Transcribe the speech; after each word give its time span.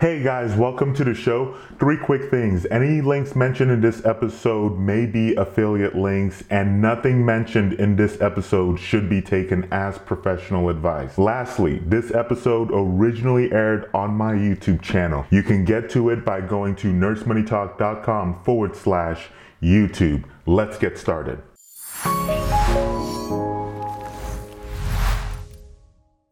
Hey 0.00 0.22
guys, 0.22 0.54
welcome 0.54 0.94
to 0.94 1.02
the 1.02 1.12
show. 1.12 1.56
Three 1.80 1.96
quick 1.96 2.30
things. 2.30 2.64
Any 2.70 3.00
links 3.00 3.34
mentioned 3.34 3.72
in 3.72 3.80
this 3.80 4.04
episode 4.04 4.78
may 4.78 5.06
be 5.06 5.34
affiliate 5.34 5.96
links, 5.96 6.44
and 6.50 6.80
nothing 6.80 7.26
mentioned 7.26 7.72
in 7.72 7.96
this 7.96 8.20
episode 8.20 8.78
should 8.78 9.10
be 9.10 9.20
taken 9.20 9.66
as 9.72 9.98
professional 9.98 10.68
advice. 10.68 11.18
Lastly, 11.18 11.80
this 11.80 12.14
episode 12.14 12.70
originally 12.72 13.50
aired 13.50 13.90
on 13.92 14.12
my 14.12 14.34
YouTube 14.34 14.80
channel. 14.82 15.26
You 15.30 15.42
can 15.42 15.64
get 15.64 15.90
to 15.90 16.10
it 16.10 16.24
by 16.24 16.42
going 16.42 16.76
to 16.76 16.92
nursemoneytalk.com 16.92 18.44
forward 18.44 18.76
slash 18.76 19.26
YouTube. 19.60 20.22
Let's 20.46 20.78
get 20.78 20.96
started. 20.96 21.42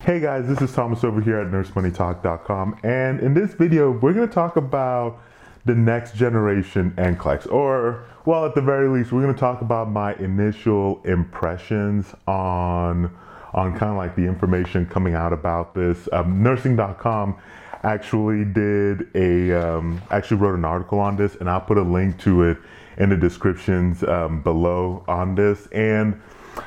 Hey 0.06 0.20
guys, 0.20 0.46
this 0.46 0.62
is 0.62 0.72
Thomas 0.72 1.02
over 1.02 1.20
here 1.20 1.40
at 1.40 1.48
nursemoneytalk.com 1.48 2.78
and 2.84 3.18
in 3.18 3.34
this 3.34 3.54
video 3.54 3.90
we're 3.90 4.12
going 4.12 4.28
to 4.28 4.32
talk 4.32 4.54
about 4.54 5.20
the 5.64 5.74
next 5.74 6.14
generation 6.14 6.92
NCLEX 6.96 7.52
or 7.52 8.04
well 8.24 8.46
at 8.46 8.54
the 8.54 8.60
very 8.60 8.88
least 8.88 9.10
we're 9.10 9.22
going 9.22 9.34
to 9.34 9.40
talk 9.40 9.62
about 9.62 9.90
my 9.90 10.14
initial 10.14 11.02
impressions 11.02 12.14
on 12.28 13.12
on 13.52 13.72
kind 13.76 13.90
of 13.90 13.96
like 13.96 14.14
the 14.14 14.22
information 14.22 14.86
coming 14.86 15.14
out 15.14 15.32
about 15.32 15.74
this. 15.74 16.08
Um, 16.12 16.40
nursing.com 16.40 17.36
actually 17.82 18.44
did 18.44 19.08
a 19.16 19.60
um, 19.60 20.00
actually 20.12 20.36
wrote 20.36 20.54
an 20.54 20.64
article 20.64 21.00
on 21.00 21.16
this 21.16 21.34
and 21.34 21.50
I'll 21.50 21.60
put 21.60 21.78
a 21.78 21.82
link 21.82 22.16
to 22.20 22.44
it 22.44 22.58
in 22.96 23.08
the 23.08 23.16
descriptions 23.16 24.04
um, 24.04 24.40
below 24.40 25.04
on 25.08 25.34
this 25.34 25.66
and 25.72 26.22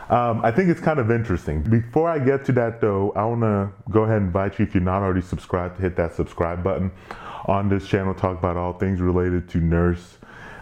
um, 0.09 0.41
I 0.43 0.51
think 0.51 0.69
it's 0.69 0.79
kind 0.79 0.99
of 0.99 1.11
interesting. 1.11 1.61
Before 1.61 2.09
I 2.09 2.19
get 2.19 2.45
to 2.45 2.51
that 2.53 2.81
though, 2.81 3.11
I 3.15 3.25
want 3.25 3.41
to 3.41 3.71
go 3.91 4.03
ahead 4.03 4.17
and 4.17 4.27
invite 4.27 4.59
you, 4.59 4.65
if 4.65 4.73
you're 4.73 4.83
not 4.83 5.01
already 5.01 5.21
subscribed, 5.21 5.77
to 5.77 5.81
hit 5.81 5.95
that 5.97 6.13
subscribe 6.15 6.63
button 6.63 6.91
on 7.45 7.69
this 7.69 7.87
channel. 7.87 8.13
Talk 8.13 8.37
about 8.37 8.57
all 8.57 8.73
things 8.73 9.01
related 9.01 9.49
to 9.49 9.59
nurse, 9.59 10.17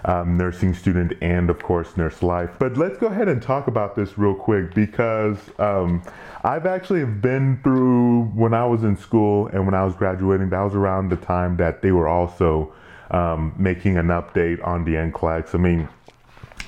um, 0.05 0.37
nursing 0.37 0.73
student, 0.73 1.13
and 1.21 1.49
of 1.49 1.61
course, 1.61 1.97
nurse 1.97 2.21
life. 2.21 2.51
But 2.59 2.77
let's 2.77 2.97
go 2.97 3.07
ahead 3.07 3.27
and 3.27 3.41
talk 3.41 3.67
about 3.67 3.95
this 3.95 4.17
real 4.17 4.35
quick 4.35 4.73
because 4.73 5.37
um, 5.59 6.03
I've 6.43 6.65
actually 6.65 7.05
been 7.05 7.59
through 7.63 8.25
when 8.35 8.53
I 8.53 8.65
was 8.65 8.83
in 8.83 8.97
school 8.97 9.47
and 9.47 9.65
when 9.65 9.73
I 9.73 9.83
was 9.83 9.95
graduating, 9.95 10.49
that 10.49 10.61
was 10.61 10.75
around 10.75 11.09
the 11.09 11.17
time 11.17 11.57
that 11.57 11.81
they 11.81 11.91
were 11.91 12.07
also 12.07 12.73
um, 13.11 13.53
making 13.57 13.97
an 13.97 14.07
update 14.07 14.65
on 14.65 14.83
the 14.83 14.93
NCLEX. 14.93 15.55
I 15.55 15.57
mean, 15.57 15.87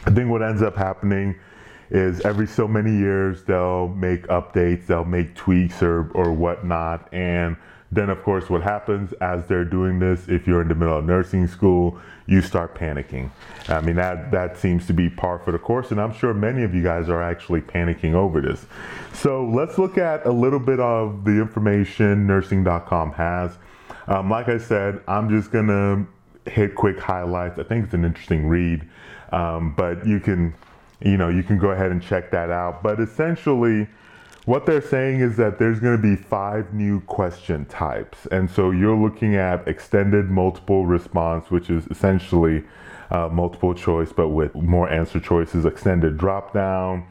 I 0.05 0.11
think 0.11 0.29
what 0.29 0.41
ends 0.41 0.61
up 0.61 0.75
happening 0.75 1.35
is 1.89 2.21
every 2.21 2.47
so 2.47 2.67
many 2.67 2.95
years 2.95 3.43
they'll 3.43 3.87
make 3.89 4.27
updates, 4.27 4.85
they'll 4.85 5.05
make 5.05 5.35
tweaks 5.35 5.81
or, 5.81 6.09
or 6.11 6.31
whatnot. 6.31 7.11
And 7.13 7.57
then, 7.91 8.09
of 8.09 8.21
course, 8.21 8.49
what 8.49 8.61
happens 8.61 9.13
as 9.13 9.47
they're 9.47 9.65
doing 9.65 9.97
this, 9.97 10.27
if 10.27 10.45
you're 10.45 10.61
in 10.61 10.67
the 10.67 10.75
middle 10.75 10.97
of 10.97 11.05
nursing 11.05 11.47
school, 11.47 11.99
you 12.27 12.41
start 12.41 12.75
panicking. 12.75 13.31
I 13.67 13.81
mean, 13.81 13.95
that, 13.95 14.29
that 14.29 14.57
seems 14.57 14.85
to 14.87 14.93
be 14.93 15.09
par 15.09 15.39
for 15.39 15.51
the 15.51 15.57
course, 15.57 15.89
and 15.89 15.99
I'm 15.99 16.13
sure 16.13 16.31
many 16.33 16.63
of 16.63 16.75
you 16.75 16.83
guys 16.83 17.09
are 17.09 17.23
actually 17.23 17.61
panicking 17.61 18.13
over 18.13 18.41
this. 18.41 18.67
So 19.13 19.43
let's 19.43 19.79
look 19.79 19.97
at 19.97 20.27
a 20.27 20.31
little 20.31 20.59
bit 20.59 20.79
of 20.79 21.25
the 21.25 21.31
information 21.31 22.27
nursing.com 22.27 23.13
has. 23.13 23.57
Um, 24.07 24.29
like 24.29 24.49
I 24.49 24.59
said, 24.59 25.01
I'm 25.07 25.29
just 25.29 25.51
gonna 25.51 26.05
hit 26.45 26.75
quick 26.75 26.99
highlights. 26.99 27.57
I 27.57 27.63
think 27.63 27.85
it's 27.85 27.93
an 27.95 28.05
interesting 28.05 28.47
read, 28.47 28.87
um, 29.31 29.73
but 29.75 30.05
you 30.05 30.19
can 30.19 30.53
you 31.01 31.17
know, 31.17 31.29
you 31.29 31.43
can 31.43 31.57
go 31.57 31.69
ahead 31.71 31.91
and 31.91 32.01
check 32.01 32.31
that 32.31 32.49
out. 32.49 32.83
But 32.83 32.99
essentially, 32.99 33.87
what 34.45 34.65
they're 34.65 34.81
saying 34.81 35.21
is 35.21 35.37
that 35.37 35.59
there's 35.59 35.79
going 35.79 35.95
to 35.95 36.01
be 36.01 36.15
five 36.15 36.73
new 36.73 37.01
question 37.01 37.65
types. 37.65 38.25
And 38.31 38.49
so 38.49 38.71
you're 38.71 38.97
looking 38.97 39.35
at 39.35 39.67
extended 39.67 40.29
multiple 40.29 40.85
response, 40.85 41.51
which 41.51 41.69
is 41.69 41.85
essentially 41.87 42.63
uh, 43.11 43.29
multiple 43.29 43.73
choice, 43.73 44.11
but 44.11 44.29
with 44.29 44.53
more 44.55 44.89
answer 44.89 45.19
choices, 45.19 45.65
extended 45.65 46.17
drop 46.17 46.53
down, 46.53 47.07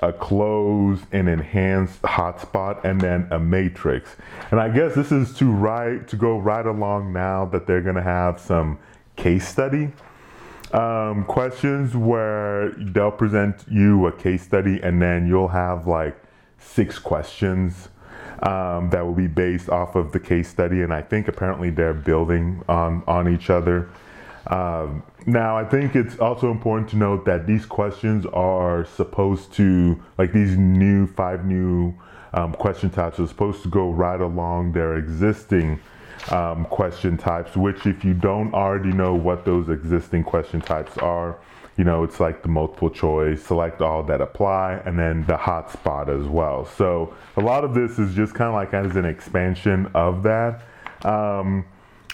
a 0.00 0.12
cloze 0.12 1.00
and 1.12 1.28
enhanced 1.28 2.00
hotspot, 2.02 2.82
and 2.84 3.00
then 3.00 3.28
a 3.30 3.38
matrix. 3.38 4.16
And 4.50 4.58
I 4.58 4.70
guess 4.70 4.94
this 4.94 5.12
is 5.12 5.34
to 5.34 5.50
right 5.50 6.06
to 6.08 6.16
go 6.16 6.38
right 6.38 6.66
along 6.66 7.12
now 7.12 7.44
that 7.46 7.66
they're 7.66 7.82
going 7.82 7.96
to 7.96 8.02
have 8.02 8.40
some 8.40 8.78
case 9.16 9.46
study 9.46 9.92
um, 10.72 11.24
questions 11.24 11.96
where 11.96 12.70
they'll 12.72 13.10
present 13.10 13.64
you 13.68 14.06
a 14.06 14.12
case 14.12 14.42
study 14.42 14.80
and 14.82 15.00
then 15.02 15.26
you'll 15.26 15.48
have 15.48 15.86
like 15.86 16.20
six 16.58 16.98
questions 16.98 17.88
um, 18.42 18.90
that 18.90 19.04
will 19.04 19.14
be 19.14 19.26
based 19.26 19.68
off 19.68 19.96
of 19.96 20.12
the 20.12 20.20
case 20.20 20.48
study. 20.48 20.82
And 20.82 20.92
I 20.94 21.02
think 21.02 21.28
apparently 21.28 21.70
they're 21.70 21.94
building 21.94 22.62
on, 22.68 23.02
on 23.06 23.28
each 23.28 23.50
other. 23.50 23.88
Um, 24.46 25.02
now, 25.26 25.58
I 25.58 25.64
think 25.64 25.94
it's 25.94 26.18
also 26.18 26.50
important 26.50 26.88
to 26.90 26.96
note 26.96 27.24
that 27.26 27.46
these 27.46 27.66
questions 27.66 28.24
are 28.26 28.84
supposed 28.84 29.52
to, 29.54 30.02
like 30.16 30.32
these 30.32 30.56
new 30.56 31.06
five 31.06 31.44
new 31.44 31.94
um, 32.32 32.54
question 32.54 32.90
types, 32.90 33.20
are 33.20 33.26
supposed 33.26 33.62
to 33.62 33.68
go 33.68 33.90
right 33.90 34.20
along 34.20 34.72
their 34.72 34.96
existing 34.96 35.78
um, 36.28 36.64
question 36.66 37.16
types, 37.16 37.56
which 37.56 37.86
if 37.86 38.04
you 38.04 38.14
don't 38.14 38.52
already 38.54 38.92
know 38.92 39.14
what 39.14 39.44
those 39.44 39.68
existing 39.68 40.24
question 40.24 40.60
types 40.60 40.96
are, 40.98 41.38
you 41.76 41.84
know, 41.84 42.04
it's 42.04 42.20
like 42.20 42.42
the 42.42 42.48
multiple 42.48 42.90
choice, 42.90 43.42
select 43.42 43.80
all 43.80 44.02
that 44.02 44.20
apply, 44.20 44.82
and 44.84 44.98
then 44.98 45.24
the 45.26 45.36
hotspot 45.36 46.08
as 46.08 46.26
well. 46.26 46.66
So 46.66 47.14
a 47.36 47.40
lot 47.40 47.64
of 47.64 47.74
this 47.74 47.98
is 47.98 48.14
just 48.14 48.34
kind 48.34 48.48
of 48.48 48.54
like 48.54 48.74
as 48.74 48.96
an 48.96 49.06
expansion 49.06 49.90
of 49.94 50.22
that. 50.24 50.62
Um, 51.04 51.64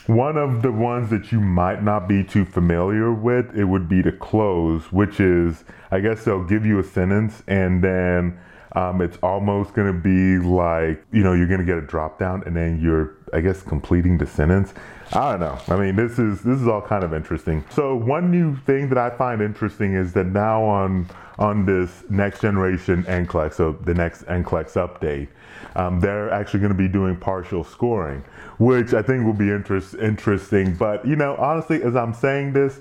one 0.07 0.37
of 0.37 0.63
the 0.63 0.71
ones 0.71 1.11
that 1.11 1.33
you 1.33 1.41
might 1.41 1.83
not 1.83 2.07
be 2.07 2.23
too 2.23 2.45
familiar 2.45 3.13
with, 3.13 3.57
it 3.57 3.65
would 3.65 3.89
be 3.89 4.03
the 4.03 4.13
cloze, 4.13 4.93
which 4.93 5.19
is, 5.19 5.65
I 5.91 5.99
guess 5.99 6.25
they'll 6.25 6.45
give 6.45 6.65
you 6.65 6.79
a 6.79 6.85
sentence 6.85 7.43
and 7.49 7.83
then 7.83 8.39
um, 8.77 9.01
it's 9.01 9.17
almost 9.23 9.75
going 9.75 9.93
to 9.93 9.99
be 9.99 10.39
like, 10.39 11.05
you 11.11 11.25
know, 11.25 11.33
you're 11.33 11.49
going 11.49 11.59
to 11.61 11.67
get 11.67 11.79
a 11.79 11.87
drop 11.87 12.21
down 12.21 12.45
and 12.47 12.55
then 12.55 12.81
you're, 12.81 13.16
I 13.33 13.41
guess, 13.41 13.63
completing 13.63 14.19
the 14.19 14.27
sentence. 14.27 14.75
I 15.13 15.33
don't 15.33 15.41
know. 15.41 15.59
I 15.69 15.79
mean, 15.79 15.97
this 15.97 16.19
is 16.19 16.43
this 16.43 16.61
is 16.61 16.67
all 16.67 16.83
kind 16.83 17.05
of 17.05 17.15
interesting. 17.15 17.65
So 17.71 17.95
one 17.95 18.31
new 18.31 18.57
thing 18.57 18.89
that 18.89 18.99
I 18.99 19.11
find 19.11 19.41
interesting 19.41 19.95
is 19.95 20.13
that 20.15 20.27
now 20.27 20.63
on 20.65 21.09
on 21.39 21.67
this 21.67 22.05
next 22.09 22.41
generation 22.41 23.05
NCLEX, 23.05 23.55
so 23.55 23.73
the 23.73 23.95
next 23.95 24.23
NCLEX 24.27 24.73
update, 24.75 25.29
um, 25.77 26.01
they're 26.01 26.31
actually 26.31 26.61
going 26.61 26.73
to 26.73 26.79
be 26.79 26.89
doing 26.89 27.17
partial 27.17 27.63
scoring, 27.63 28.25
which 28.59 28.95
I 28.95 29.03
think 29.03 29.25
will 29.25 29.35
be 29.35 29.51
interest, 29.51 29.95
interesting. 29.95 30.75
But 30.75 31.07
you 31.07 31.17
know, 31.17 31.37
honestly, 31.37 31.83
as 31.83 31.95
I'm 31.95 32.15
saying 32.15 32.55
this, 32.55 32.81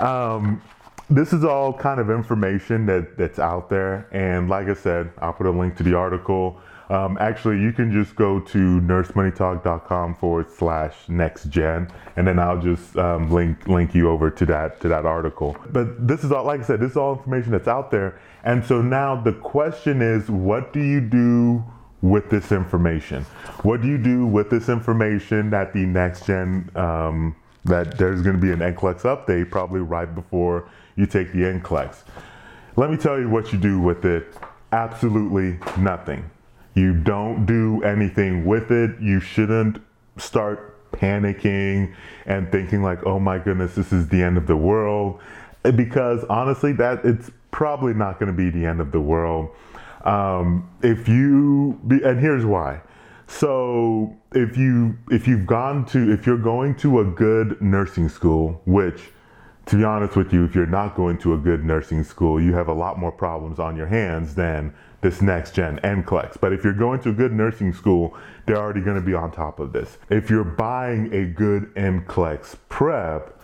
um, 0.00 0.60
this 1.08 1.32
is 1.32 1.44
all 1.44 1.72
kind 1.72 2.00
of 2.00 2.10
information 2.10 2.86
that, 2.86 3.16
that's 3.16 3.38
out 3.38 3.68
there. 3.68 4.08
And 4.12 4.48
like 4.48 4.68
I 4.68 4.74
said, 4.74 5.12
I'll 5.18 5.32
put 5.32 5.46
a 5.46 5.50
link 5.50 5.76
to 5.76 5.82
the 5.82 5.94
article. 5.94 6.60
Um, 6.92 7.16
actually, 7.20 7.58
you 7.60 7.72
can 7.72 7.90
just 7.90 8.14
go 8.16 8.38
to 8.38 8.58
nursemoneytalk.com 8.58 10.14
forward 10.16 10.50
slash 10.50 10.94
next 11.08 11.44
gen, 11.46 11.90
and 12.16 12.26
then 12.26 12.38
I'll 12.38 12.60
just 12.60 12.96
um, 12.98 13.30
link 13.30 13.66
link 13.66 13.94
you 13.94 14.10
over 14.10 14.30
to 14.30 14.46
that 14.46 14.78
to 14.82 14.88
that 14.88 15.06
article. 15.06 15.56
But 15.70 16.06
this 16.06 16.22
is 16.22 16.32
all, 16.32 16.44
like 16.44 16.60
I 16.60 16.64
said, 16.64 16.80
this 16.80 16.90
is 16.90 16.96
all 16.98 17.16
information 17.16 17.52
that's 17.52 17.66
out 17.66 17.90
there. 17.90 18.20
And 18.44 18.62
so 18.62 18.82
now 18.82 19.18
the 19.18 19.32
question 19.32 20.02
is, 20.02 20.28
what 20.28 20.74
do 20.74 20.80
you 20.80 21.00
do 21.00 21.64
with 22.02 22.28
this 22.28 22.52
information? 22.52 23.22
What 23.62 23.80
do 23.80 23.88
you 23.88 23.96
do 23.96 24.26
with 24.26 24.50
this 24.50 24.68
information 24.68 25.48
that 25.48 25.72
the 25.72 25.86
next 25.86 26.26
gen 26.26 26.70
um, 26.74 27.34
that 27.64 27.96
there's 27.96 28.20
going 28.22 28.36
to 28.36 28.42
be 28.42 28.52
an 28.52 28.58
NCLEX 28.58 29.02
update 29.02 29.50
probably 29.50 29.80
right 29.80 30.12
before 30.14 30.68
you 30.96 31.06
take 31.06 31.32
the 31.32 31.38
NCLEX. 31.38 32.02
Let 32.76 32.90
me 32.90 32.96
tell 32.96 33.18
you 33.18 33.28
what 33.28 33.52
you 33.52 33.58
do 33.58 33.80
with 33.80 34.04
it. 34.04 34.34
Absolutely 34.72 35.58
nothing. 35.78 36.28
You 36.74 36.94
don't 36.94 37.46
do 37.46 37.82
anything 37.82 38.44
with 38.44 38.70
it. 38.70 39.00
You 39.00 39.20
shouldn't 39.20 39.82
start 40.16 40.90
panicking 40.92 41.94
and 42.26 42.50
thinking 42.50 42.82
like, 42.82 43.04
oh 43.06 43.18
my 43.18 43.38
goodness, 43.38 43.74
this 43.74 43.92
is 43.92 44.08
the 44.08 44.22
end 44.22 44.36
of 44.36 44.46
the 44.46 44.56
world. 44.56 45.20
Because 45.62 46.24
honestly, 46.24 46.72
that 46.74 47.04
it's 47.04 47.30
probably 47.50 47.94
not 47.94 48.18
going 48.18 48.30
to 48.30 48.36
be 48.36 48.50
the 48.50 48.66
end 48.66 48.80
of 48.80 48.92
the 48.92 49.00
world. 49.00 49.50
Um, 50.04 50.68
if 50.82 51.08
you, 51.08 51.80
be, 51.86 52.02
and 52.02 52.18
here's 52.18 52.44
why. 52.44 52.80
So 53.26 54.14
if 54.34 54.58
you 54.58 54.98
if 55.10 55.26
you've 55.26 55.46
gone 55.46 55.86
to 55.86 56.12
if 56.12 56.26
you're 56.26 56.36
going 56.36 56.74
to 56.76 57.00
a 57.00 57.04
good 57.04 57.60
nursing 57.62 58.08
school, 58.08 58.60
which 58.66 59.10
to 59.66 59.76
be 59.76 59.84
honest 59.84 60.16
with 60.16 60.32
you, 60.32 60.44
if 60.44 60.54
you're 60.54 60.66
not 60.66 60.94
going 60.96 61.18
to 61.18 61.34
a 61.34 61.38
good 61.38 61.64
nursing 61.64 62.04
school, 62.04 62.40
you 62.40 62.52
have 62.52 62.68
a 62.68 62.74
lot 62.74 62.98
more 62.98 63.12
problems 63.12 63.58
on 63.58 63.76
your 63.76 63.86
hands 63.86 64.34
than 64.34 64.74
this 65.02 65.20
next 65.20 65.54
gen 65.54 65.78
NCLEX. 65.84 66.40
But 66.40 66.52
if 66.52 66.64
you're 66.64 66.72
going 66.72 67.00
to 67.02 67.10
a 67.10 67.12
good 67.12 67.32
nursing 67.32 67.72
school, 67.72 68.16
they're 68.46 68.56
already 68.56 68.80
going 68.80 68.96
to 68.96 69.02
be 69.02 69.14
on 69.14 69.30
top 69.30 69.60
of 69.60 69.72
this. 69.72 69.98
If 70.08 70.30
you're 70.30 70.44
buying 70.44 71.12
a 71.12 71.26
good 71.26 71.74
NCLEX 71.74 72.56
prep, 72.68 73.38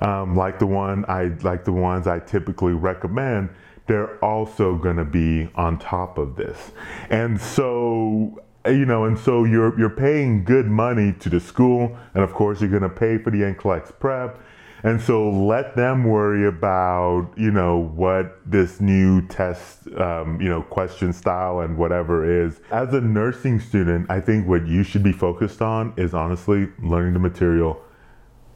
um, 0.00 0.36
like 0.36 0.58
the 0.58 0.66
one 0.66 1.04
I 1.08 1.32
like 1.42 1.64
the 1.64 1.72
ones 1.72 2.06
I 2.06 2.20
typically 2.20 2.74
recommend, 2.74 3.50
they're 3.86 4.22
also 4.24 4.76
going 4.76 4.96
to 4.96 5.04
be 5.04 5.50
on 5.56 5.78
top 5.78 6.18
of 6.18 6.36
this. 6.36 6.70
And 7.10 7.40
so 7.40 8.40
you 8.66 8.84
know, 8.84 9.04
and 9.04 9.18
so 9.18 9.44
you're 9.44 9.78
you're 9.78 9.90
paying 9.90 10.44
good 10.44 10.66
money 10.66 11.14
to 11.20 11.30
the 11.30 11.40
school, 11.40 11.96
and 12.14 12.22
of 12.22 12.32
course 12.34 12.60
you're 12.60 12.70
gonna 12.70 12.88
pay 12.88 13.18
for 13.18 13.30
the 13.30 13.38
NCLEX 13.38 13.98
prep. 13.98 14.38
And 14.82 15.00
so 15.00 15.28
let 15.28 15.74
them 15.74 16.04
worry 16.04 16.46
about, 16.46 17.30
you 17.36 17.50
know, 17.50 17.78
what 17.78 18.38
this 18.46 18.80
new 18.80 19.26
test, 19.26 19.88
um, 19.96 20.40
you 20.40 20.48
know, 20.48 20.62
question 20.62 21.12
style 21.12 21.60
and 21.60 21.76
whatever 21.76 22.46
is. 22.46 22.60
As 22.70 22.94
a 22.94 23.00
nursing 23.00 23.58
student, 23.58 24.08
I 24.08 24.20
think 24.20 24.46
what 24.46 24.66
you 24.66 24.84
should 24.84 25.02
be 25.02 25.12
focused 25.12 25.60
on 25.62 25.94
is 25.96 26.14
honestly 26.14 26.68
learning 26.80 27.14
the 27.14 27.18
material 27.18 27.80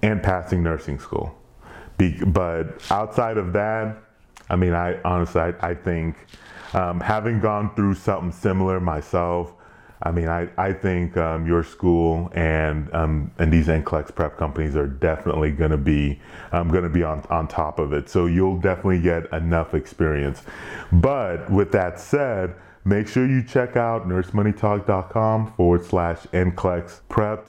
and 0.02 0.22
passing 0.22 0.62
nursing 0.62 0.98
school. 0.98 1.34
Be, 1.98 2.16
but 2.24 2.80
outside 2.90 3.36
of 3.36 3.52
that, 3.54 3.96
I 4.48 4.56
mean, 4.56 4.74
I 4.74 5.00
honestly, 5.02 5.40
I, 5.40 5.54
I 5.60 5.74
think 5.74 6.16
um, 6.72 7.00
having 7.00 7.40
gone 7.40 7.74
through 7.74 7.94
something 7.94 8.32
similar 8.32 8.80
myself, 8.80 9.54
I 10.04 10.10
mean, 10.10 10.28
I, 10.28 10.48
I 10.56 10.72
think 10.72 11.16
um, 11.16 11.46
your 11.46 11.62
school 11.62 12.30
and 12.34 12.92
um, 12.92 13.30
and 13.38 13.52
these 13.52 13.68
NCLEX 13.68 14.14
prep 14.14 14.36
companies 14.36 14.74
are 14.74 14.86
definitely 14.86 15.52
going 15.52 15.70
to 15.70 15.76
be 15.76 16.20
um, 16.50 16.68
going 16.70 16.82
to 16.82 16.90
be 16.90 17.04
on, 17.04 17.24
on 17.30 17.46
top 17.46 17.78
of 17.78 17.92
it. 17.92 18.08
So 18.08 18.26
you'll 18.26 18.58
definitely 18.58 19.00
get 19.00 19.32
enough 19.32 19.74
experience. 19.74 20.42
But 20.90 21.50
with 21.50 21.72
that 21.72 22.00
said, 22.00 22.54
make 22.84 23.06
sure 23.06 23.26
you 23.26 23.44
check 23.44 23.76
out 23.76 24.08
nursemoneytalk.com 24.08 25.52
forward 25.52 25.84
slash 25.84 26.18
NCLEX 26.32 27.00
prep. 27.08 27.46